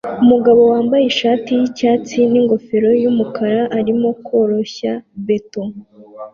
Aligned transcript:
Umugabo 0.23 0.61
wambaye 0.71 1.03
ishati 1.11 1.49
yicyatsi 1.59 2.17
ningofero 2.31 2.89
yumukara 3.03 3.61
arimo 3.77 4.09
koroshya 4.25 4.91
beto 5.25 5.61